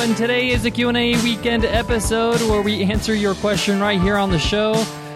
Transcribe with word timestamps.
and 0.00 0.16
today 0.16 0.48
is 0.50 0.64
a 0.64 0.70
Q&A 0.70 1.20
weekend 1.22 1.64
episode 1.64 2.40
where 2.48 2.62
we 2.62 2.84
answer 2.84 3.14
your 3.14 3.34
question 3.34 3.80
right 3.80 4.00
here 4.00 4.16
on 4.16 4.30
the 4.30 4.38
show. 4.38 4.74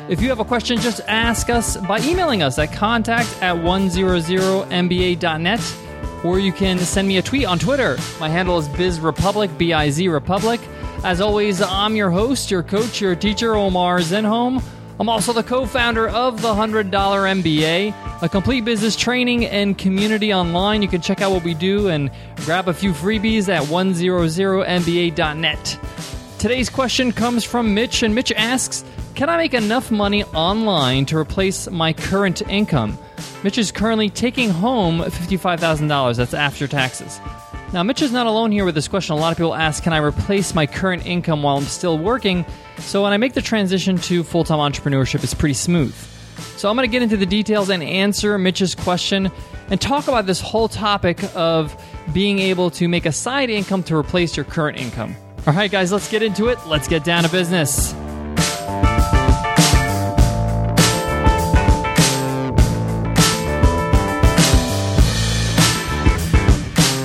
If 0.09 0.21
you 0.21 0.29
have 0.29 0.41
a 0.41 0.45
question, 0.45 0.77
just 0.79 1.01
ask 1.07 1.51
us 1.51 1.77
by 1.77 2.01
emailing 2.01 2.43
us 2.43 2.59
at 2.59 2.73
contact 2.73 3.29
at 3.41 3.55
100mba.net 3.55 5.77
or 6.25 6.41
you 6.41 6.53
can 6.53 6.79
send 6.79 7.07
me 7.07 7.19
a 7.19 7.23
tweet 7.23 7.45
on 7.45 7.61
Twitter. 7.61 7.97
My 8.19 8.29
handle 8.29 8.59
is 8.59 8.67
BizRepublic, 8.69 9.57
B-I-Z 9.57 10.09
Republic. 10.09 10.61
As 11.05 11.21
always, 11.21 11.63
I'm 11.63 11.95
your 11.95 12.11
host, 12.11 12.51
your 12.51 12.65
coach, 12.65 13.01
your 13.01 13.15
teacher, 13.15 13.55
Omar 13.55 14.01
Zenhom. 14.01 14.65
I'm 15.01 15.09
also 15.09 15.33
the 15.33 15.43
co-founder 15.43 16.09
of 16.09 16.43
the 16.43 16.55
$100 16.55 16.91
MBA, 16.91 18.23
a 18.23 18.29
complete 18.29 18.65
business 18.65 18.95
training 18.95 19.47
and 19.47 19.77
community 19.77 20.33
online. 20.33 20.83
You 20.83 20.89
can 20.89 21.01
check 21.01 21.21
out 21.21 21.33
what 21.33 21.43
we 21.43 21.55
do 21.55 21.89
and 21.89 22.11
grab 22.45 22.69
a 22.69 22.75
few 22.75 22.93
freebies 22.93 23.49
at 23.49 23.63
100mba.net. 23.65 25.79
Today's 26.39 26.71
question 26.71 27.13
comes 27.13 27.45
from 27.45 27.75
Mitch, 27.75 28.03
and 28.03 28.15
Mitch 28.15 28.33
asks, 28.33 28.85
can 29.15 29.29
I 29.29 29.37
make 29.37 29.55
enough 29.55 29.91
money 29.91 30.25
online 30.25 31.07
to 31.07 31.17
replace 31.17 31.71
my 31.71 31.93
current 31.93 32.43
income? 32.43 32.99
Mitch 33.43 33.59
is 33.59 33.73
currently 33.73 34.09
taking 34.09 34.51
home 34.51 35.01
$55,000. 35.01 36.17
That's 36.17 36.35
after 36.35 36.69
taxes. 36.69 37.21
Now, 37.73 37.83
Mitch 37.83 38.03
is 38.03 38.13
not 38.13 38.27
alone 38.27 38.53
here 38.53 38.65
with 38.65 38.75
this 38.75 38.89
question. 38.89 39.17
A 39.17 39.19
lot 39.19 39.33
of 39.33 39.39
people 39.39 39.55
ask, 39.55 39.83
can 39.83 39.93
I 39.93 39.99
replace 39.99 40.55
my 40.55 40.67
current 40.67 41.07
income 41.07 41.43
while 41.43 41.57
I'm 41.57 41.65
still 41.65 41.99
working? 41.99 42.45
So, 42.79 43.03
when 43.03 43.13
I 43.13 43.17
make 43.17 43.35
the 43.35 43.43
transition 43.43 43.99
to 43.99 44.23
full 44.23 44.45
time 44.45 44.59
entrepreneurship, 44.59 45.23
it's 45.23 45.35
pretty 45.35 45.55
smooth. 45.55 45.95
So, 46.57 46.69
I'm 46.69 46.77
going 46.77 46.89
to 46.89 46.93
get 46.93 47.03
into 47.03 47.17
the 47.17 47.27
details 47.27 47.69
and 47.69 47.83
answer 47.83 48.39
Mitch's 48.39 48.75
question 48.75 49.31
and 49.69 49.81
talk 49.81 50.09
about 50.09 50.27
this 50.27 50.41
whole 50.41 50.69
topic 50.69 51.19
of 51.35 51.77
being 52.13 52.39
able 52.39 52.71
to 52.73 52.89
make 52.89 53.07
a 53.07 53.13
side 53.13 53.51
income 53.51 53.83
to 53.85 53.97
replace 53.97 54.37
your 54.37 54.45
current 54.45 54.79
income. 54.79 55.17
All 55.47 55.55
right, 55.55 55.71
guys, 55.71 55.91
let's 55.91 56.09
get 56.11 56.23
into 56.23 56.49
it. 56.49 56.59
Let's 56.67 56.89
get 56.89 57.05
down 57.05 57.25
to 57.25 57.31
business. 57.31 57.93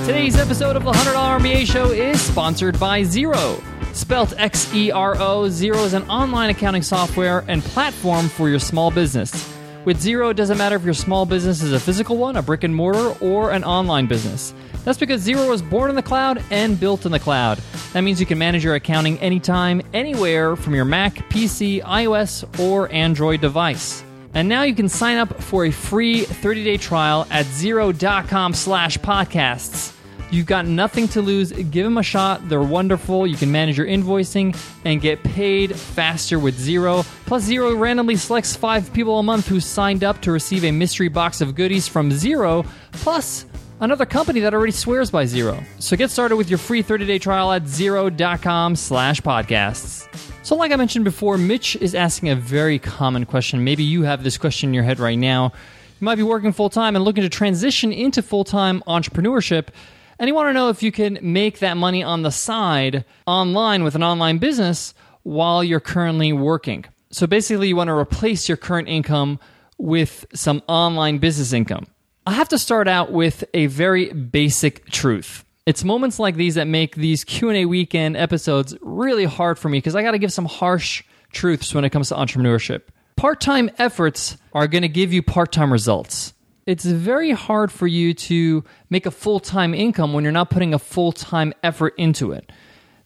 Today's 0.06 0.36
episode 0.36 0.76
of 0.76 0.84
the 0.84 0.92
$100 0.92 1.40
MBA 1.40 1.66
Show 1.66 1.90
is 1.90 2.20
sponsored 2.20 2.78
by 2.78 3.02
Xero. 3.02 3.62
Spelt 3.98 4.32
X 4.38 4.72
E 4.72 4.92
R 4.92 5.16
O, 5.16 5.48
Xero 5.48 5.84
is 5.84 5.92
an 5.92 6.08
online 6.08 6.50
accounting 6.50 6.82
software 6.82 7.44
and 7.48 7.60
platform 7.60 8.28
for 8.28 8.48
your 8.48 8.60
small 8.60 8.92
business. 8.92 9.52
With 9.84 10.00
Xero, 10.00 10.30
it 10.30 10.36
doesn't 10.36 10.56
matter 10.56 10.76
if 10.76 10.84
your 10.84 10.94
small 10.94 11.26
business 11.26 11.62
is 11.62 11.72
a 11.72 11.80
physical 11.80 12.16
one, 12.16 12.36
a 12.36 12.42
brick 12.42 12.62
and 12.62 12.72
mortar, 12.72 13.12
or 13.20 13.50
an 13.50 13.64
online 13.64 14.06
business. 14.06 14.54
That's 14.84 14.98
because 14.98 15.26
Xero 15.26 15.48
was 15.48 15.62
born 15.62 15.90
in 15.90 15.96
the 15.96 16.02
cloud 16.02 16.40
and 16.52 16.78
built 16.78 17.06
in 17.06 17.12
the 17.12 17.18
cloud. 17.18 17.58
That 17.92 18.02
means 18.02 18.20
you 18.20 18.26
can 18.26 18.38
manage 18.38 18.62
your 18.62 18.76
accounting 18.76 19.18
anytime, 19.18 19.82
anywhere 19.92 20.54
from 20.54 20.76
your 20.76 20.84
Mac, 20.84 21.16
PC, 21.28 21.82
iOS, 21.82 22.44
or 22.60 22.90
Android 22.92 23.40
device. 23.40 24.04
And 24.32 24.48
now 24.48 24.62
you 24.62 24.76
can 24.76 24.88
sign 24.88 25.18
up 25.18 25.42
for 25.42 25.64
a 25.64 25.72
free 25.72 26.22
30-day 26.22 26.76
trial 26.76 27.26
at 27.30 27.46
xero.com 27.46 28.54
slash 28.54 28.96
podcasts. 28.98 29.97
You've 30.30 30.46
got 30.46 30.66
nothing 30.66 31.08
to 31.08 31.22
lose. 31.22 31.52
Give 31.52 31.84
them 31.84 31.96
a 31.96 32.02
shot. 32.02 32.48
They're 32.48 32.62
wonderful. 32.62 33.26
You 33.26 33.36
can 33.36 33.50
manage 33.50 33.78
your 33.78 33.86
invoicing 33.86 34.56
and 34.84 35.00
get 35.00 35.22
paid 35.22 35.74
faster 35.74 36.38
with 36.38 36.58
Xero. 36.58 37.02
Plus, 37.24 37.48
Xero 37.48 37.78
randomly 37.78 38.16
selects 38.16 38.54
five 38.54 38.92
people 38.92 39.18
a 39.18 39.22
month 39.22 39.48
who 39.48 39.58
signed 39.58 40.04
up 40.04 40.20
to 40.22 40.32
receive 40.32 40.64
a 40.64 40.70
mystery 40.70 41.08
box 41.08 41.40
of 41.40 41.54
goodies 41.54 41.88
from 41.88 42.10
Xero, 42.10 42.66
plus 42.92 43.46
another 43.80 44.04
company 44.04 44.40
that 44.40 44.52
already 44.52 44.72
swears 44.72 45.10
by 45.10 45.24
Xero. 45.24 45.64
So 45.78 45.96
get 45.96 46.10
started 46.10 46.36
with 46.36 46.50
your 46.50 46.58
free 46.58 46.82
30-day 46.82 47.20
trial 47.20 47.50
at 47.50 47.62
xero.com 47.62 48.76
slash 48.76 49.22
podcasts. 49.22 50.06
So 50.44 50.56
like 50.56 50.72
I 50.72 50.76
mentioned 50.76 51.06
before, 51.06 51.38
Mitch 51.38 51.74
is 51.76 51.94
asking 51.94 52.28
a 52.28 52.36
very 52.36 52.78
common 52.78 53.24
question. 53.24 53.64
Maybe 53.64 53.82
you 53.82 54.02
have 54.02 54.24
this 54.24 54.36
question 54.36 54.70
in 54.70 54.74
your 54.74 54.84
head 54.84 54.98
right 54.98 55.18
now. 55.18 55.52
You 56.00 56.04
might 56.04 56.16
be 56.16 56.22
working 56.22 56.52
full-time 56.52 56.96
and 56.96 57.04
looking 57.04 57.22
to 57.22 57.30
transition 57.30 57.92
into 57.92 58.20
full-time 58.20 58.82
entrepreneurship– 58.86 59.68
and 60.18 60.28
you 60.28 60.34
want 60.34 60.48
to 60.48 60.52
know 60.52 60.68
if 60.68 60.82
you 60.82 60.90
can 60.92 61.18
make 61.22 61.60
that 61.60 61.76
money 61.76 62.02
on 62.02 62.22
the 62.22 62.30
side 62.30 63.04
online 63.26 63.84
with 63.84 63.94
an 63.94 64.02
online 64.02 64.38
business 64.38 64.94
while 65.22 65.62
you're 65.62 65.80
currently 65.80 66.32
working. 66.32 66.84
So 67.10 67.26
basically, 67.26 67.68
you 67.68 67.76
want 67.76 67.88
to 67.88 67.94
replace 67.94 68.48
your 68.48 68.56
current 68.56 68.88
income 68.88 69.38
with 69.78 70.26
some 70.34 70.62
online 70.68 71.18
business 71.18 71.52
income. 71.52 71.86
I 72.26 72.32
have 72.32 72.48
to 72.50 72.58
start 72.58 72.88
out 72.88 73.12
with 73.12 73.44
a 73.54 73.66
very 73.66 74.12
basic 74.12 74.86
truth. 74.90 75.44
It's 75.64 75.84
moments 75.84 76.18
like 76.18 76.34
these 76.34 76.56
that 76.56 76.66
make 76.66 76.94
these 76.96 77.24
Q&A 77.24 77.64
weekend 77.64 78.16
episodes 78.16 78.76
really 78.80 79.24
hard 79.24 79.58
for 79.58 79.68
me 79.68 79.78
because 79.78 79.94
I 79.94 80.02
got 80.02 80.12
to 80.12 80.18
give 80.18 80.32
some 80.32 80.46
harsh 80.46 81.04
truths 81.32 81.74
when 81.74 81.84
it 81.84 81.90
comes 81.90 82.08
to 82.08 82.14
entrepreneurship. 82.14 82.82
Part-time 83.16 83.70
efforts 83.78 84.36
are 84.52 84.66
going 84.66 84.82
to 84.82 84.88
give 84.88 85.12
you 85.12 85.22
part-time 85.22 85.72
results 85.72 86.32
it's 86.68 86.84
very 86.84 87.30
hard 87.30 87.72
for 87.72 87.86
you 87.86 88.12
to 88.12 88.62
make 88.90 89.06
a 89.06 89.10
full 89.10 89.40
time 89.40 89.72
income 89.72 90.12
when 90.12 90.22
you're 90.22 90.34
not 90.34 90.50
putting 90.50 90.74
a 90.74 90.78
full 90.78 91.12
time 91.12 91.54
effort 91.62 91.94
into 91.96 92.32
it. 92.32 92.52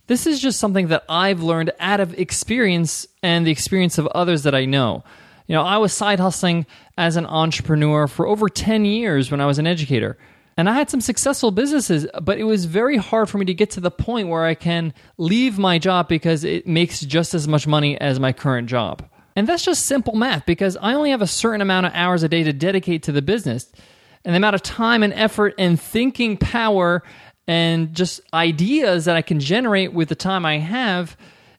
This 0.09 0.27
is 0.27 0.41
just 0.41 0.59
something 0.59 0.89
that 0.89 1.05
I've 1.09 1.43
learned 1.43 1.71
out 1.79 2.01
of 2.01 2.13
experience 2.19 3.07
and 3.23 3.47
the 3.47 3.53
experience 3.53 3.99
of 3.99 4.09
others 4.09 4.43
that 4.43 4.55
I 4.55 4.65
know. 4.65 5.05
You 5.47 5.55
know, 5.55 5.63
I 5.63 5.79
was 5.79 5.93
side 5.93 6.19
hustling 6.19 6.67
as 6.99 7.15
an 7.15 7.25
entrepreneur 7.25 8.09
for 8.09 8.27
over 8.27 8.49
10 8.49 8.85
years 8.85 9.31
when 9.31 9.41
I 9.41 9.47
was 9.47 9.61
an 9.61 9.69
educator. 9.69 10.19
And 10.57 10.69
I 10.69 10.75
had 10.75 10.91
some 10.91 11.01
successful 11.01 11.53
businesses, 11.53 12.05
but 12.21 12.39
it 12.39 12.45
was 12.45 12.65
very 12.65 12.97
hard 12.97 13.31
for 13.31 13.39
me 13.39 13.45
to 13.45 13.55
get 13.55 13.71
to 13.71 13.81
the 13.81 13.93
point 13.93 14.27
where 14.27 14.45
I 14.45 14.55
can 14.55 14.93
leave 15.19 15.57
my 15.57 15.79
job 15.79 16.09
because 16.09 16.43
it 16.43 16.67
makes 16.67 17.01
just 17.01 17.33
as 17.33 17.47
much 17.47 17.69
money 17.69 17.97
as 18.01 18.19
my 18.19 18.33
current 18.33 18.69
job. 18.69 19.09
And 19.35 19.47
that's 19.47 19.65
just 19.65 19.87
simple 19.87 20.15
math 20.15 20.47
because 20.47 20.77
I 20.77 20.95
only 20.95 21.11
have 21.11 21.23
a 21.23 21.27
certain 21.27 21.61
amount 21.61 21.87
of 21.87 21.93
hours 21.95 22.23
a 22.23 22.29
day 22.29 22.43
to 22.43 22.53
dedicate 22.53 23.05
to 23.05 23.13
the 23.13 23.23
business. 23.23 23.71
And 24.25 24.35
the 24.35 24.37
amount 24.37 24.55
of 24.55 24.63
time 24.63 25.03
and 25.03 25.13
effort 25.15 25.55
and 25.59 25.81
thinking 25.81 26.37
power 26.37 27.03
and 27.49 27.95
just 27.95 28.21
ideas 28.33 29.07
that 29.07 29.17
I 29.17 29.23
can 29.23 29.41
generate 29.41 29.93
with 29.93 30.09
the 30.09 30.15
time 30.15 30.45
I 30.45 30.59
have 30.59 31.17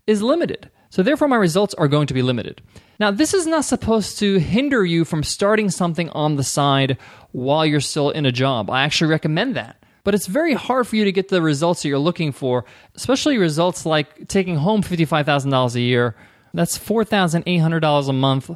is 0.08 0.22
limited. 0.22 0.70
So, 0.90 1.02
therefore, 1.02 1.28
my 1.28 1.36
results 1.36 1.74
are 1.74 1.88
going 1.88 2.08
to 2.08 2.14
be 2.14 2.22
limited. 2.22 2.62
Now, 3.00 3.10
this 3.10 3.34
is 3.34 3.48
not 3.48 3.66
supposed 3.66 4.20
to 4.20 4.38
hinder 4.38 4.86
you 4.86 5.06
from 5.06 5.24
starting 5.24 5.72
something 5.72 6.10
on 6.12 6.36
the 6.36 6.44
side 6.44 6.98
while 7.32 7.66
you're 7.66 7.80
still 7.80 8.12
in 8.12 8.26
a 8.26 8.32
job. 8.32 8.70
I 8.70 8.84
actually 8.84 9.10
recommend 9.10 9.56
that. 9.56 9.84
But 10.04 10.14
it's 10.14 10.28
very 10.28 10.54
hard 10.54 10.88
for 10.88 10.96
you 10.96 11.06
to 11.06 11.12
get 11.12 11.30
the 11.30 11.42
results 11.42 11.82
that 11.82 11.90
you're 11.90 11.98
looking 11.98 12.32
for, 12.32 12.66
especially 12.96 13.38
results 13.38 13.86
like 13.86 14.28
taking 14.28 14.56
home 14.56 14.84
$55,000 14.84 15.76
a 15.76 15.82
year 15.82 16.16
that's 16.54 16.78
four 16.78 17.04
thousand 17.04 17.44
eight 17.46 17.58
hundred 17.58 17.82
dollars 17.82 18.08
a 18.08 18.14
month, 18.14 18.50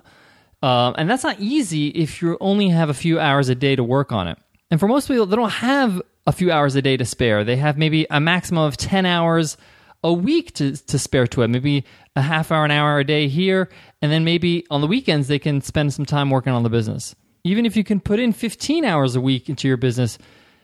uh, 0.62 0.94
and 0.98 1.10
that's 1.10 1.24
not 1.24 1.40
easy 1.40 1.88
if 1.90 2.22
you 2.22 2.38
only 2.40 2.70
have 2.70 2.90
a 2.90 2.94
few 2.94 3.20
hours 3.20 3.50
a 3.50 3.56
day 3.56 3.76
to 3.76 3.84
work 3.84 4.12
on 4.12 4.28
it. 4.28 4.38
And 4.70 4.80
for 4.80 4.88
most 4.88 5.08
people, 5.08 5.26
they 5.26 5.36
don't 5.36 5.50
have 5.50 6.02
a 6.26 6.32
few 6.32 6.52
hours 6.52 6.76
a 6.76 6.82
day 6.82 6.98
to 6.98 7.06
spare. 7.06 7.44
They 7.44 7.56
have 7.56 7.78
maybe 7.78 8.06
a 8.10 8.20
maximum 8.20 8.64
of 8.64 8.78
ten 8.78 9.06
hours 9.06 9.58
a 10.04 10.14
week 10.14 10.54
to, 10.54 10.76
to 10.76 11.00
spare 11.00 11.28
to 11.28 11.42
it. 11.42 11.48
Maybe 11.48 11.86
a 12.16 12.22
half 12.22 12.52
hour, 12.52 12.66
an 12.66 12.72
hour 12.72 13.00
a 13.00 13.04
day 13.04 13.28
here, 13.28 13.70
and 14.02 14.12
then 14.12 14.24
maybe 14.24 14.66
on 14.70 14.82
the 14.82 14.88
weekends 14.88 15.28
they 15.28 15.40
can 15.40 15.62
spend 15.62 15.94
some 15.94 16.06
time 16.06 16.30
working 16.30 16.54
on 16.54 16.64
the 16.64 16.70
business. 16.70 17.16
Even 17.44 17.66
if 17.66 17.78
you 17.78 17.84
can 17.84 18.00
put 18.00 18.20
in 18.20 18.34
15 18.34 18.84
hours 18.84 19.16
a 19.16 19.22
week 19.22 19.50
into 19.50 19.68
your 19.68 19.78
business, 19.78 20.18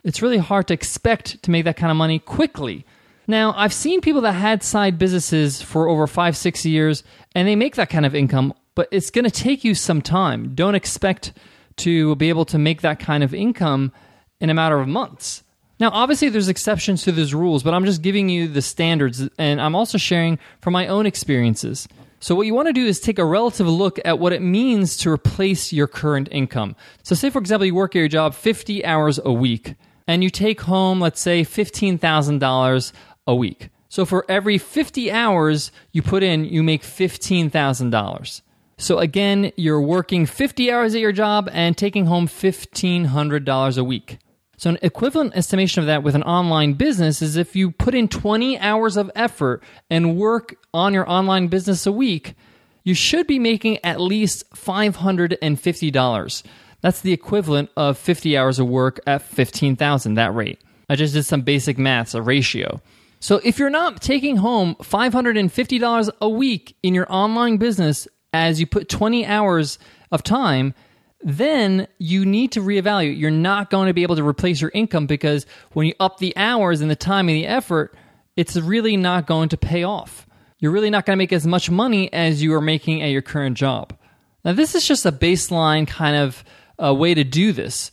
it's 0.04 0.22
really 0.22 0.38
hard 0.38 0.68
to 0.68 0.74
expect 0.74 1.42
to 1.44 1.52
make 1.52 1.66
that 1.66 1.78
kind 1.78 1.92
of 1.92 1.98
money 1.98 2.20
quickly. 2.20 2.86
Now, 3.28 3.54
I've 3.56 3.74
seen 3.74 4.02
people 4.02 4.22
that 4.22 4.34
had 4.34 4.64
side 4.64 4.98
businesses 4.98 5.62
for 5.62 5.88
over 5.88 6.08
five, 6.08 6.36
six 6.36 6.66
years, 6.66 7.04
and 7.34 7.48
they 7.48 7.56
make 7.56 7.76
that 7.76 7.90
kind 7.90 8.06
of 8.06 8.14
income, 8.14 8.54
but 8.76 8.90
it's 8.92 9.10
going 9.10 9.26
to 9.26 9.32
take 9.32 9.64
you 9.64 9.76
some 9.76 10.02
time. 10.02 10.54
Don't 10.56 10.76
expect 10.76 11.34
to 11.78 12.16
be 12.18 12.30
able 12.30 12.46
to 12.46 12.58
make 12.58 12.82
that 12.82 13.00
kind 13.00 13.24
of 13.24 13.34
income 13.34 13.92
in 14.40 14.50
a 14.50 14.54
matter 14.54 14.80
of 14.80 14.88
months. 14.88 15.44
Now, 15.80 15.90
obviously, 15.92 16.30
there's 16.30 16.50
exceptions 16.50 17.04
to 17.04 17.12
these 17.12 17.34
rules, 17.34 17.64
but 17.64 17.74
I'm 17.74 17.86
just 17.86 18.02
giving 18.02 18.30
you 18.30 18.48
the 18.48 18.62
standards, 18.62 19.28
and 19.38 19.62
I'm 19.62 19.76
also 19.76 19.98
sharing 19.98 20.38
from 20.60 20.74
my 20.74 20.88
own 20.88 21.06
experiences. 21.06 21.88
So, 22.20 22.36
what 22.36 22.46
you 22.46 22.54
want 22.54 22.68
to 22.68 22.74
do 22.74 22.86
is 22.86 23.00
take 23.00 23.20
a 23.20 23.26
relative 23.26 23.68
look 23.68 24.00
at 24.06 24.20
what 24.20 24.34
it 24.34 24.42
means 24.42 24.96
to 24.98 25.10
replace 25.10 25.74
your 25.74 25.88
current 25.88 26.30
income. 26.32 26.76
So, 27.04 27.16
say, 27.16 27.30
for 27.30 27.40
example, 27.40 27.66
you 27.66 27.76
work 27.76 27.96
at 27.96 28.00
your 28.00 28.08
job 28.08 28.34
50 28.34 28.86
hours 28.86 29.20
a 29.24 29.32
week, 29.34 29.76
and 30.08 30.24
you 30.24 30.30
take 30.30 30.62
home, 30.62 31.02
let's 31.02 31.20
say, 31.20 31.44
$15,000 31.44 32.92
a 33.28 33.36
week. 33.36 33.70
So 33.90 34.06
for 34.06 34.26
every 34.28 34.58
50 34.58 35.12
hours 35.12 35.72
you 35.92 36.02
put 36.02 36.24
in, 36.24 36.46
you 36.46 36.64
make 36.64 36.82
$15,000. 36.82 38.42
So 38.78 38.98
again, 39.00 39.52
you're 39.56 39.82
working 39.82 40.26
50 40.26 40.72
hours 40.72 40.96
at 40.96 41.02
your 41.02 41.12
job 41.12 41.48
and 41.52 41.78
taking 41.78 42.08
home 42.08 42.28
$1,500 42.28 43.78
a 43.78 43.84
week. 43.84 44.18
So 44.58 44.70
an 44.72 44.80
equivalent 44.82 45.36
estimation 45.36 45.82
of 45.82 45.88
that 45.88 46.04
with 46.04 46.16
an 46.16 46.24
online 46.24 46.74
business 46.74 47.22
is 47.22 47.38
if 47.38 47.56
you 47.56 47.72
put 47.72 47.94
in 47.94 48.08
20 48.08 48.58
hours 48.60 48.98
of 48.98 49.12
effort 49.16 49.62
and 49.90 50.18
work 50.18 50.56
on 50.74 50.94
your 50.94 51.10
online 51.10 51.48
business 51.48 51.86
a 51.86 51.92
week, 51.92 52.36
you 52.84 52.94
should 52.94 53.28
be 53.28 53.40
making 53.40 53.78
at 53.84 54.02
least 54.02 54.50
$550. 54.52 56.44
That's 56.82 57.02
the 57.02 57.14
equivalent 57.14 57.70
of 57.78 57.98
50 57.98 58.38
hours 58.38 58.60
of 58.60 58.68
work 58.68 59.00
at 59.08 59.22
15,000 59.22 60.16
that 60.16 60.34
rate. 60.34 60.60
I 60.90 60.96
just 60.96 61.14
did 61.14 61.24
some 61.24 61.42
basic 61.42 61.78
maths, 61.78 62.14
a 62.14 62.22
ratio. 62.22 62.82
So 63.24 63.40
if 63.42 63.58
you're 63.58 63.70
not 63.70 64.02
taking 64.02 64.36
home 64.36 64.76
$550 64.82 66.12
a 66.20 66.28
week 66.28 66.76
in 66.84 66.94
your 66.94 67.06
online 67.10 67.56
business 67.56 68.06
as 68.34 68.60
you 68.60 68.68
put 68.68 68.90
20 68.90 69.26
hours 69.26 69.80
of 70.12 70.24
time, 70.24 70.74
then 71.22 71.88
you 72.00 72.26
need 72.26 72.52
to 72.52 72.60
reevaluate. 72.60 73.18
You're 73.18 73.32
not 73.32 73.70
going 73.70 73.88
to 73.88 73.94
be 73.94 74.04
able 74.04 74.18
to 74.18 74.28
replace 74.28 74.60
your 74.60 74.72
income 74.74 75.08
because 75.08 75.46
when 75.72 75.88
you 75.88 75.94
up 76.02 76.18
the 76.18 76.36
hours 76.36 76.82
and 76.82 76.92
the 76.92 76.98
time 76.98 77.30
and 77.30 77.38
the 77.38 77.48
effort, 77.48 77.96
it's 78.36 78.58
really 78.58 78.98
not 78.98 79.26
going 79.26 79.48
to 79.48 79.58
pay 79.58 79.84
off. 79.84 80.28
You're 80.60 80.74
really 80.74 80.90
not 80.90 81.06
going 81.06 81.16
to 81.16 81.24
make 81.24 81.32
as 81.32 81.48
much 81.48 81.70
money 81.70 82.12
as 82.12 82.44
you 82.44 82.54
are 82.54 82.62
making 82.62 83.02
at 83.04 83.12
your 83.12 83.22
current 83.22 83.56
job. 83.56 83.98
Now, 84.44 84.52
this 84.52 84.76
is 84.76 84.86
just 84.86 85.06
a 85.06 85.14
baseline 85.14 85.88
kind 85.88 86.18
of 86.18 86.44
uh, 86.78 86.94
way 86.94 87.14
to 87.14 87.24
do 87.24 87.54
this. 87.54 87.90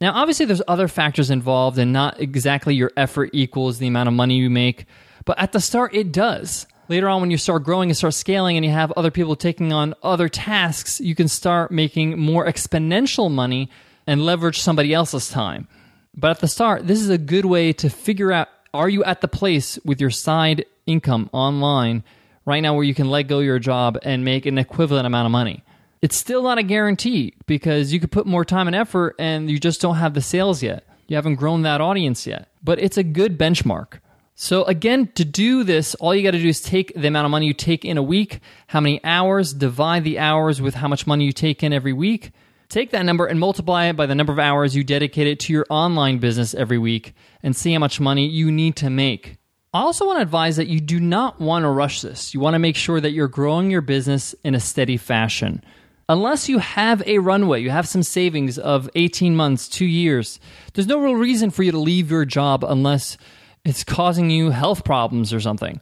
Now, 0.00 0.12
obviously, 0.14 0.46
there's 0.46 0.62
other 0.68 0.88
factors 0.88 1.30
involved, 1.30 1.78
and 1.78 1.92
not 1.92 2.20
exactly 2.20 2.74
your 2.74 2.92
effort 2.96 3.30
equals 3.32 3.78
the 3.78 3.88
amount 3.88 4.08
of 4.08 4.14
money 4.14 4.36
you 4.36 4.48
make, 4.48 4.86
but 5.24 5.38
at 5.38 5.52
the 5.52 5.60
start, 5.60 5.94
it 5.94 6.12
does. 6.12 6.66
Later 6.88 7.08
on, 7.08 7.20
when 7.20 7.30
you 7.30 7.36
start 7.36 7.64
growing 7.64 7.90
and 7.90 7.96
start 7.96 8.14
scaling, 8.14 8.56
and 8.56 8.64
you 8.64 8.70
have 8.72 8.92
other 8.92 9.10
people 9.10 9.36
taking 9.36 9.72
on 9.72 9.94
other 10.02 10.28
tasks, 10.28 11.00
you 11.00 11.14
can 11.14 11.28
start 11.28 11.70
making 11.70 12.18
more 12.18 12.46
exponential 12.46 13.30
money 13.30 13.70
and 14.06 14.24
leverage 14.24 14.60
somebody 14.60 14.94
else's 14.94 15.28
time. 15.28 15.68
But 16.14 16.30
at 16.30 16.40
the 16.40 16.48
start, 16.48 16.86
this 16.86 17.00
is 17.00 17.10
a 17.10 17.18
good 17.18 17.44
way 17.44 17.72
to 17.74 17.90
figure 17.90 18.32
out 18.32 18.48
are 18.72 18.88
you 18.88 19.02
at 19.04 19.20
the 19.20 19.28
place 19.28 19.78
with 19.84 20.00
your 20.00 20.10
side 20.10 20.64
income 20.86 21.30
online 21.32 22.04
right 22.44 22.60
now 22.60 22.74
where 22.74 22.84
you 22.84 22.94
can 22.94 23.08
let 23.08 23.24
go 23.24 23.40
your 23.40 23.58
job 23.58 23.98
and 24.02 24.24
make 24.24 24.46
an 24.46 24.58
equivalent 24.58 25.06
amount 25.06 25.26
of 25.26 25.32
money? 25.32 25.62
It's 26.00 26.16
still 26.16 26.42
not 26.42 26.58
a 26.58 26.62
guarantee 26.62 27.34
because 27.46 27.92
you 27.92 28.00
could 28.00 28.12
put 28.12 28.26
more 28.26 28.44
time 28.44 28.66
and 28.66 28.76
effort 28.76 29.16
and 29.18 29.50
you 29.50 29.58
just 29.58 29.80
don't 29.80 29.96
have 29.96 30.14
the 30.14 30.20
sales 30.20 30.62
yet. 30.62 30.84
You 31.08 31.16
haven't 31.16 31.36
grown 31.36 31.62
that 31.62 31.80
audience 31.80 32.26
yet, 32.26 32.48
but 32.62 32.78
it's 32.78 32.96
a 32.98 33.02
good 33.02 33.38
benchmark. 33.38 34.00
So, 34.34 34.62
again, 34.64 35.08
to 35.16 35.24
do 35.24 35.64
this, 35.64 35.96
all 35.96 36.14
you 36.14 36.22
got 36.22 36.30
to 36.30 36.38
do 36.38 36.48
is 36.48 36.60
take 36.60 36.94
the 36.94 37.08
amount 37.08 37.24
of 37.24 37.32
money 37.32 37.46
you 37.46 37.54
take 37.54 37.84
in 37.84 37.98
a 37.98 38.02
week, 38.02 38.38
how 38.68 38.80
many 38.80 39.02
hours, 39.02 39.52
divide 39.52 40.04
the 40.04 40.20
hours 40.20 40.62
with 40.62 40.74
how 40.74 40.86
much 40.86 41.08
money 41.08 41.24
you 41.24 41.32
take 41.32 41.64
in 41.64 41.72
every 41.72 41.92
week. 41.92 42.30
Take 42.68 42.90
that 42.90 43.04
number 43.04 43.26
and 43.26 43.40
multiply 43.40 43.86
it 43.86 43.96
by 43.96 44.06
the 44.06 44.14
number 44.14 44.32
of 44.32 44.38
hours 44.38 44.76
you 44.76 44.84
dedicate 44.84 45.26
it 45.26 45.40
to 45.40 45.52
your 45.52 45.66
online 45.70 46.18
business 46.18 46.54
every 46.54 46.78
week 46.78 47.14
and 47.42 47.56
see 47.56 47.72
how 47.72 47.80
much 47.80 47.98
money 47.98 48.28
you 48.28 48.52
need 48.52 48.76
to 48.76 48.90
make. 48.90 49.38
I 49.74 49.80
also 49.80 50.06
want 50.06 50.18
to 50.18 50.22
advise 50.22 50.56
that 50.56 50.68
you 50.68 50.80
do 50.80 51.00
not 51.00 51.40
want 51.40 51.64
to 51.64 51.68
rush 51.68 52.02
this. 52.02 52.32
You 52.32 52.40
want 52.40 52.54
to 52.54 52.58
make 52.58 52.76
sure 52.76 53.00
that 53.00 53.10
you're 53.10 53.26
growing 53.26 53.70
your 53.70 53.80
business 53.80 54.34
in 54.44 54.54
a 54.54 54.60
steady 54.60 54.98
fashion 54.98 55.64
unless 56.08 56.48
you 56.48 56.58
have 56.58 57.02
a 57.06 57.18
runway, 57.18 57.60
you 57.60 57.70
have 57.70 57.86
some 57.86 58.02
savings 58.02 58.58
of 58.58 58.88
18 58.94 59.36
months, 59.36 59.68
two 59.68 59.86
years, 59.86 60.40
there's 60.74 60.86
no 60.86 60.98
real 60.98 61.14
reason 61.14 61.50
for 61.50 61.62
you 61.62 61.72
to 61.72 61.78
leave 61.78 62.10
your 62.10 62.24
job 62.24 62.64
unless 62.64 63.16
it's 63.64 63.84
causing 63.84 64.30
you 64.30 64.50
health 64.50 64.84
problems 64.84 65.32
or 65.32 65.40
something. 65.40 65.80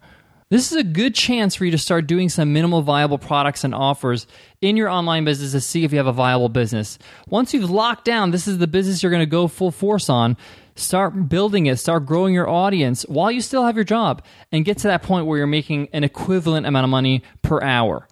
This 0.49 0.71
is 0.71 0.79
a 0.79 0.85
good 0.85 1.15
chance 1.15 1.57
for 1.57 1.65
you 1.65 1.73
to 1.73 1.79
start 1.79 2.07
doing 2.07 2.29
some 2.29 2.53
minimal 2.53 2.81
viable 2.81 3.19
products 3.19 3.65
and 3.65 3.75
offers 3.75 4.29
in 4.61 4.77
your 4.77 4.89
online 4.89 5.25
business 5.25 5.53
to 5.53 5.61
see 5.61 5.83
if 5.83 5.91
you 5.91 5.99
have 5.99 6.07
a 6.07 6.13
viable 6.13 6.49
business. 6.49 6.99
Once 7.29 7.53
you've 7.53 7.69
locked 7.69 8.05
down, 8.05 8.31
this 8.31 8.47
is 8.47 8.59
the 8.59 8.69
business 8.69 9.03
you're 9.03 9.11
going 9.11 9.21
to 9.21 9.27
go 9.27 9.49
full 9.49 9.73
force 9.73 10.09
on. 10.09 10.37
Start 10.77 11.29
building 11.29 11.67
it, 11.67 11.79
start 11.79 12.07
growing 12.07 12.33
your 12.33 12.49
audience 12.49 13.03
while 13.09 13.33
you 13.33 13.41
still 13.41 13.65
have 13.65 13.75
your 13.75 13.85
job, 13.85 14.23
and 14.53 14.65
get 14.65 14.79
to 14.79 14.89
that 14.89 15.03
point 15.03 15.27
where 15.27 15.39
you're 15.39 15.49
making 15.49 15.89
an 15.93 16.05
equivalent 16.05 16.65
amount 16.65 16.85
of 16.85 16.91
money 16.91 17.25
per 17.43 17.61
hour. 17.61 18.07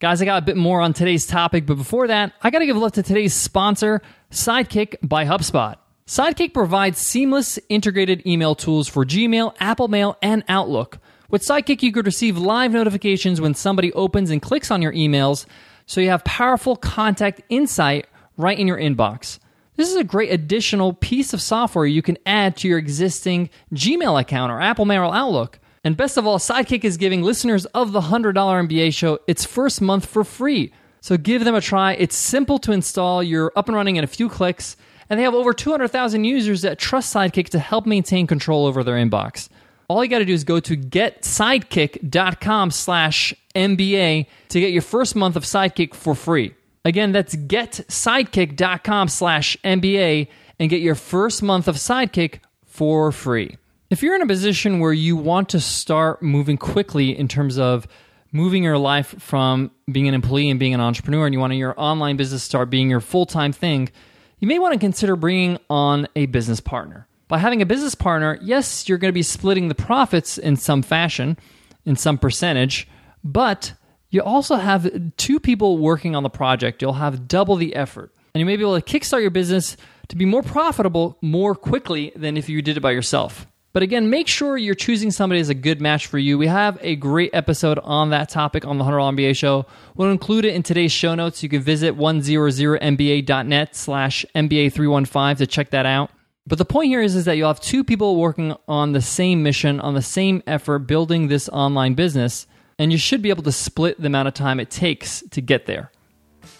Guys, 0.00 0.20
I 0.20 0.24
got 0.24 0.42
a 0.42 0.44
bit 0.44 0.56
more 0.56 0.80
on 0.80 0.92
today's 0.92 1.24
topic, 1.24 1.66
but 1.66 1.76
before 1.76 2.08
that, 2.08 2.32
I 2.42 2.50
got 2.50 2.58
to 2.58 2.66
give 2.66 2.74
a 2.74 2.80
love 2.80 2.92
to 2.92 3.02
today's 3.02 3.32
sponsor, 3.32 4.02
Sidekick 4.30 4.96
by 5.04 5.24
HubSpot. 5.24 5.76
Sidekick 6.06 6.52
provides 6.52 6.98
seamless 6.98 7.60
integrated 7.68 8.26
email 8.26 8.56
tools 8.56 8.88
for 8.88 9.04
Gmail, 9.04 9.54
Apple 9.60 9.86
Mail, 9.86 10.18
and 10.20 10.42
Outlook. 10.48 10.98
With 11.30 11.44
Sidekick, 11.44 11.80
you 11.82 11.92
could 11.92 12.06
receive 12.06 12.36
live 12.36 12.72
notifications 12.72 13.40
when 13.40 13.54
somebody 13.54 13.92
opens 13.92 14.30
and 14.30 14.42
clicks 14.42 14.72
on 14.72 14.82
your 14.82 14.92
emails, 14.92 15.46
so 15.86 16.00
you 16.00 16.10
have 16.10 16.24
powerful 16.24 16.74
contact 16.74 17.42
insight 17.48 18.08
right 18.36 18.58
in 18.58 18.66
your 18.66 18.78
inbox. 18.78 19.38
This 19.76 19.90
is 19.90 19.96
a 19.96 20.04
great 20.04 20.32
additional 20.32 20.92
piece 20.92 21.32
of 21.32 21.40
software 21.40 21.86
you 21.86 22.02
can 22.02 22.18
add 22.26 22.56
to 22.58 22.68
your 22.68 22.78
existing 22.78 23.48
Gmail 23.72 24.20
account 24.20 24.50
or 24.50 24.60
Apple 24.60 24.86
Mail 24.86 25.04
or 25.04 25.14
Outlook. 25.14 25.60
And 25.84 25.96
best 25.96 26.16
of 26.16 26.26
all, 26.26 26.38
Sidekick 26.38 26.82
is 26.82 26.96
giving 26.96 27.22
listeners 27.22 27.66
of 27.66 27.92
the 27.92 28.00
$100 28.00 28.32
MBA 28.34 28.94
show 28.94 29.18
its 29.26 29.44
first 29.44 29.82
month 29.82 30.06
for 30.06 30.24
free. 30.24 30.72
So 31.02 31.18
give 31.18 31.44
them 31.44 31.54
a 31.54 31.60
try. 31.60 31.92
It's 31.92 32.16
simple 32.16 32.58
to 32.60 32.72
install. 32.72 33.22
You're 33.22 33.52
up 33.54 33.68
and 33.68 33.76
running 33.76 33.96
in 33.96 34.04
a 34.04 34.06
few 34.06 34.30
clicks. 34.30 34.76
And 35.10 35.20
they 35.20 35.24
have 35.24 35.34
over 35.34 35.52
200,000 35.52 36.24
users 36.24 36.62
that 36.62 36.78
trust 36.78 37.14
Sidekick 37.14 37.50
to 37.50 37.58
help 37.58 37.84
maintain 37.84 38.26
control 38.26 38.64
over 38.64 38.82
their 38.82 38.96
inbox. 38.96 39.50
All 39.88 40.02
you 40.02 40.08
got 40.08 40.20
to 40.20 40.24
do 40.24 40.32
is 40.32 40.44
go 40.44 40.60
to 40.60 40.76
getsidekick.com 40.76 42.70
slash 42.70 43.34
MBA 43.54 44.26
to 44.48 44.60
get 44.60 44.72
your 44.72 44.80
first 44.80 45.14
month 45.14 45.36
of 45.36 45.42
Sidekick 45.44 45.94
for 45.94 46.14
free. 46.14 46.54
Again, 46.86 47.12
that's 47.12 47.36
getsidekick.com 47.36 49.08
slash 49.08 49.58
MBA 49.62 50.28
and 50.58 50.70
get 50.70 50.80
your 50.80 50.94
first 50.94 51.42
month 51.42 51.68
of 51.68 51.76
Sidekick 51.76 52.38
for 52.64 53.12
free. 53.12 53.58
If 53.94 54.02
you're 54.02 54.16
in 54.16 54.22
a 54.22 54.26
position 54.26 54.80
where 54.80 54.92
you 54.92 55.16
want 55.16 55.50
to 55.50 55.60
start 55.60 56.20
moving 56.20 56.56
quickly 56.56 57.16
in 57.16 57.28
terms 57.28 57.60
of 57.60 57.86
moving 58.32 58.64
your 58.64 58.76
life 58.76 59.14
from 59.22 59.70
being 59.88 60.08
an 60.08 60.14
employee 60.14 60.50
and 60.50 60.58
being 60.58 60.74
an 60.74 60.80
entrepreneur, 60.80 61.26
and 61.26 61.32
you 61.32 61.38
want 61.38 61.54
your 61.54 61.80
online 61.80 62.16
business 62.16 62.42
to 62.42 62.44
start 62.44 62.70
being 62.70 62.90
your 62.90 63.00
full 63.00 63.24
time 63.24 63.52
thing, 63.52 63.88
you 64.40 64.48
may 64.48 64.58
want 64.58 64.72
to 64.72 64.80
consider 64.80 65.14
bringing 65.14 65.58
on 65.70 66.08
a 66.16 66.26
business 66.26 66.58
partner. 66.58 67.06
By 67.28 67.38
having 67.38 67.62
a 67.62 67.66
business 67.66 67.94
partner, 67.94 68.36
yes, 68.42 68.88
you're 68.88 68.98
going 68.98 69.10
to 69.10 69.14
be 69.14 69.22
splitting 69.22 69.68
the 69.68 69.76
profits 69.76 70.38
in 70.38 70.56
some 70.56 70.82
fashion, 70.82 71.38
in 71.84 71.94
some 71.94 72.18
percentage, 72.18 72.88
but 73.22 73.74
you 74.10 74.22
also 74.22 74.56
have 74.56 74.90
two 75.16 75.38
people 75.38 75.78
working 75.78 76.16
on 76.16 76.24
the 76.24 76.30
project. 76.30 76.82
You'll 76.82 76.94
have 76.94 77.28
double 77.28 77.54
the 77.54 77.76
effort. 77.76 78.12
And 78.34 78.40
you 78.40 78.44
may 78.44 78.56
be 78.56 78.64
able 78.64 78.80
to 78.80 78.84
kickstart 78.84 79.20
your 79.20 79.30
business 79.30 79.76
to 80.08 80.16
be 80.16 80.24
more 80.24 80.42
profitable 80.42 81.16
more 81.20 81.54
quickly 81.54 82.10
than 82.16 82.36
if 82.36 82.48
you 82.48 82.60
did 82.60 82.76
it 82.76 82.80
by 82.80 82.90
yourself. 82.90 83.46
But 83.74 83.82
again, 83.82 84.08
make 84.08 84.28
sure 84.28 84.56
you're 84.56 84.76
choosing 84.76 85.10
somebody 85.10 85.40
as 85.40 85.48
a 85.48 85.54
good 85.54 85.80
match 85.80 86.06
for 86.06 86.16
you. 86.16 86.38
We 86.38 86.46
have 86.46 86.78
a 86.80 86.94
great 86.94 87.30
episode 87.34 87.80
on 87.80 88.10
that 88.10 88.28
topic 88.28 88.64
on 88.64 88.78
the 88.78 88.84
$100 88.84 89.16
MBA 89.16 89.36
show. 89.36 89.66
We'll 89.96 90.12
include 90.12 90.44
it 90.44 90.54
in 90.54 90.62
today's 90.62 90.92
show 90.92 91.16
notes. 91.16 91.42
You 91.42 91.48
can 91.48 91.60
visit 91.60 91.98
100mba.net 91.98 93.74
slash 93.74 94.24
MBA315 94.32 95.38
to 95.38 95.46
check 95.48 95.70
that 95.70 95.86
out. 95.86 96.12
But 96.46 96.58
the 96.58 96.64
point 96.64 96.86
here 96.86 97.02
is, 97.02 97.16
is 97.16 97.24
that 97.24 97.36
you'll 97.36 97.48
have 97.48 97.58
two 97.58 97.82
people 97.82 98.14
working 98.14 98.54
on 98.68 98.92
the 98.92 99.02
same 99.02 99.42
mission, 99.42 99.80
on 99.80 99.94
the 99.94 100.02
same 100.02 100.44
effort, 100.46 100.80
building 100.80 101.26
this 101.26 101.48
online 101.48 101.94
business, 101.94 102.46
and 102.78 102.92
you 102.92 102.98
should 102.98 103.22
be 103.22 103.30
able 103.30 103.42
to 103.42 103.50
split 103.50 104.00
the 104.00 104.06
amount 104.06 104.28
of 104.28 104.34
time 104.34 104.60
it 104.60 104.70
takes 104.70 105.20
to 105.32 105.40
get 105.40 105.66
there. 105.66 105.90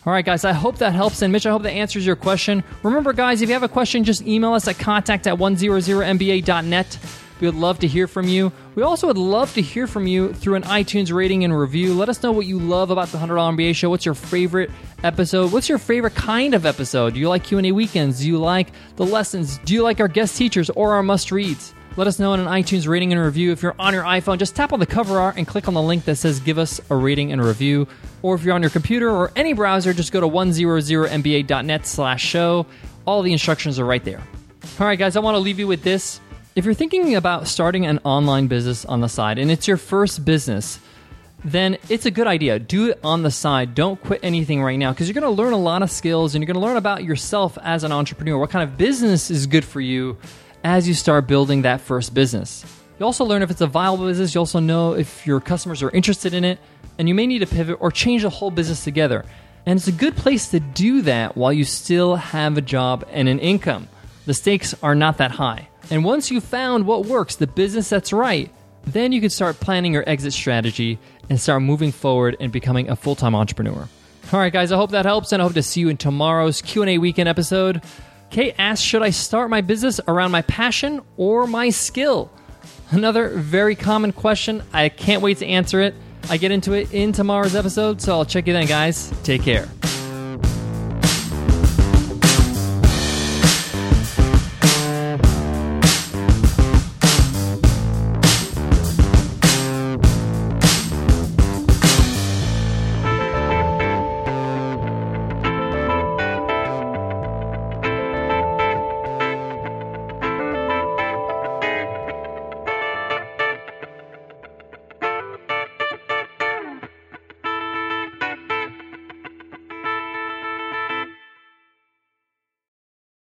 All 0.06 0.12
right, 0.12 0.24
guys, 0.24 0.44
I 0.44 0.52
hope 0.52 0.78
that 0.78 0.92
helps. 0.92 1.22
And 1.22 1.32
Mitch, 1.32 1.46
I 1.46 1.50
hope 1.50 1.62
that 1.62 1.72
answers 1.72 2.04
your 2.04 2.16
question. 2.16 2.62
Remember, 2.82 3.14
guys, 3.14 3.40
if 3.40 3.48
you 3.48 3.54
have 3.54 3.62
a 3.62 3.68
question, 3.68 4.04
just 4.04 4.26
email 4.26 4.52
us 4.52 4.68
at 4.68 4.78
contact 4.78 5.26
at 5.26 5.36
100mba.net. 5.36 6.98
We 7.40 7.48
would 7.48 7.56
love 7.56 7.78
to 7.80 7.88
hear 7.88 8.06
from 8.06 8.28
you. 8.28 8.52
We 8.74 8.82
also 8.82 9.06
would 9.06 9.18
love 9.18 9.52
to 9.54 9.62
hear 9.62 9.86
from 9.86 10.06
you 10.06 10.32
through 10.32 10.54
an 10.54 10.62
iTunes 10.64 11.12
rating 11.12 11.42
and 11.44 11.58
review. 11.58 11.94
Let 11.94 12.08
us 12.08 12.22
know 12.22 12.32
what 12.32 12.46
you 12.46 12.58
love 12.58 12.90
about 12.90 13.08
the 13.08 13.18
$100 13.18 13.56
MBA 13.56 13.74
show. 13.74 13.90
What's 13.90 14.04
your 14.04 14.14
favorite 14.14 14.70
episode? 15.02 15.52
What's 15.52 15.68
your 15.68 15.78
favorite 15.78 16.14
kind 16.14 16.54
of 16.54 16.64
episode? 16.64 17.14
Do 17.14 17.20
you 17.20 17.28
like 17.28 17.44
Q&A 17.44 17.72
weekends? 17.72 18.20
Do 18.20 18.28
you 18.28 18.38
like 18.38 18.68
the 18.96 19.04
lessons? 19.06 19.58
Do 19.58 19.74
you 19.74 19.82
like 19.82 20.00
our 20.00 20.08
guest 20.08 20.36
teachers 20.36 20.70
or 20.70 20.92
our 20.94 21.02
must-reads? 21.02 21.74
Let 21.96 22.08
us 22.08 22.18
know 22.18 22.34
in 22.34 22.40
an 22.40 22.46
iTunes 22.46 22.88
rating 22.88 23.12
and 23.12 23.22
review. 23.22 23.52
If 23.52 23.62
you're 23.62 23.76
on 23.78 23.94
your 23.94 24.02
iPhone, 24.02 24.38
just 24.38 24.56
tap 24.56 24.72
on 24.72 24.80
the 24.80 24.86
cover 24.86 25.20
art 25.20 25.36
and 25.36 25.46
click 25.46 25.68
on 25.68 25.74
the 25.74 25.82
link 25.82 26.06
that 26.06 26.16
says 26.16 26.40
give 26.40 26.58
us 26.58 26.80
a 26.90 26.96
rating 26.96 27.30
and 27.30 27.40
review. 27.40 27.86
Or 28.20 28.34
if 28.34 28.42
you're 28.42 28.54
on 28.54 28.62
your 28.62 28.70
computer 28.70 29.08
or 29.08 29.30
any 29.36 29.52
browser, 29.52 29.92
just 29.92 30.10
go 30.10 30.20
to 30.20 30.26
100mba.net 30.26 31.86
slash 31.86 32.24
show. 32.24 32.66
All 33.06 33.22
the 33.22 33.30
instructions 33.30 33.78
are 33.78 33.84
right 33.84 34.04
there. 34.04 34.20
All 34.80 34.88
right, 34.88 34.98
guys, 34.98 35.14
I 35.14 35.20
want 35.20 35.36
to 35.36 35.38
leave 35.38 35.60
you 35.60 35.68
with 35.68 35.84
this. 35.84 36.20
If 36.56 36.64
you're 36.64 36.74
thinking 36.74 37.14
about 37.14 37.46
starting 37.46 37.86
an 37.86 38.00
online 38.02 38.48
business 38.48 38.84
on 38.84 39.00
the 39.00 39.08
side 39.08 39.38
and 39.38 39.48
it's 39.48 39.68
your 39.68 39.76
first 39.76 40.24
business, 40.24 40.80
then 41.44 41.78
it's 41.88 42.06
a 42.06 42.10
good 42.10 42.26
idea. 42.26 42.58
Do 42.58 42.90
it 42.90 42.98
on 43.04 43.22
the 43.22 43.30
side. 43.30 43.76
Don't 43.76 44.02
quit 44.02 44.18
anything 44.24 44.64
right 44.64 44.78
now 44.80 44.90
because 44.90 45.06
you're 45.06 45.20
going 45.20 45.32
to 45.32 45.42
learn 45.42 45.52
a 45.52 45.58
lot 45.58 45.82
of 45.82 45.92
skills 45.92 46.34
and 46.34 46.42
you're 46.42 46.52
going 46.52 46.60
to 46.60 46.66
learn 46.66 46.76
about 46.76 47.04
yourself 47.04 47.56
as 47.62 47.84
an 47.84 47.92
entrepreneur. 47.92 48.36
What 48.36 48.50
kind 48.50 48.68
of 48.68 48.76
business 48.76 49.30
is 49.30 49.46
good 49.46 49.64
for 49.64 49.80
you 49.80 50.16
as 50.64 50.88
you 50.88 50.94
start 50.94 51.26
building 51.26 51.62
that 51.62 51.80
first 51.80 52.14
business. 52.14 52.64
You 52.98 53.06
also 53.06 53.24
learn 53.24 53.42
if 53.42 53.50
it's 53.50 53.60
a 53.60 53.66
viable 53.66 54.06
business. 54.06 54.34
You 54.34 54.40
also 54.40 54.60
know 54.60 54.94
if 54.94 55.26
your 55.26 55.40
customers 55.40 55.82
are 55.82 55.90
interested 55.90 56.32
in 56.32 56.44
it, 56.44 56.58
and 56.98 57.06
you 57.06 57.14
may 57.14 57.26
need 57.26 57.40
to 57.40 57.46
pivot 57.46 57.76
or 57.80 57.90
change 57.90 58.22
the 58.22 58.30
whole 58.30 58.50
business 58.50 58.82
together. 58.82 59.24
And 59.66 59.78
it's 59.78 59.88
a 59.88 59.92
good 59.92 60.16
place 60.16 60.48
to 60.48 60.60
do 60.60 61.02
that 61.02 61.36
while 61.36 61.52
you 61.52 61.64
still 61.64 62.16
have 62.16 62.56
a 62.56 62.60
job 62.62 63.06
and 63.10 63.28
an 63.28 63.38
income. 63.38 63.88
The 64.26 64.34
stakes 64.34 64.74
are 64.82 64.94
not 64.94 65.18
that 65.18 65.32
high. 65.32 65.68
And 65.90 66.04
once 66.04 66.30
you've 66.30 66.44
found 66.44 66.86
what 66.86 67.04
works, 67.04 67.36
the 67.36 67.46
business 67.46 67.90
that's 67.90 68.12
right, 68.12 68.50
then 68.86 69.12
you 69.12 69.20
can 69.20 69.30
start 69.30 69.60
planning 69.60 69.92
your 69.92 70.08
exit 70.08 70.32
strategy 70.32 70.98
and 71.28 71.40
start 71.40 71.62
moving 71.62 71.92
forward 71.92 72.36
and 72.40 72.52
becoming 72.52 72.88
a 72.88 72.96
full-time 72.96 73.34
entrepreneur. 73.34 73.88
All 74.32 74.40
right, 74.40 74.52
guys, 74.52 74.72
I 74.72 74.76
hope 74.76 74.90
that 74.90 75.04
helps, 75.04 75.32
and 75.32 75.42
I 75.42 75.44
hope 75.44 75.54
to 75.54 75.62
see 75.62 75.80
you 75.80 75.88
in 75.88 75.96
tomorrow's 75.96 76.62
Q&A 76.62 76.98
weekend 76.98 77.28
episode. 77.28 77.82
Kate 78.34 78.56
asks, 78.58 78.84
should 78.84 79.00
I 79.00 79.10
start 79.10 79.48
my 79.48 79.60
business 79.60 80.00
around 80.08 80.32
my 80.32 80.42
passion 80.42 81.02
or 81.16 81.46
my 81.46 81.70
skill? 81.70 82.32
Another 82.90 83.28
very 83.28 83.76
common 83.76 84.10
question. 84.10 84.60
I 84.72 84.88
can't 84.88 85.22
wait 85.22 85.38
to 85.38 85.46
answer 85.46 85.80
it. 85.80 85.94
I 86.28 86.36
get 86.36 86.50
into 86.50 86.72
it 86.72 86.92
in 86.92 87.12
tomorrow's 87.12 87.54
episode, 87.54 88.02
so 88.02 88.12
I'll 88.12 88.24
check 88.24 88.48
you 88.48 88.52
then, 88.52 88.66
guys. 88.66 89.12
Take 89.22 89.42
care. 89.42 89.68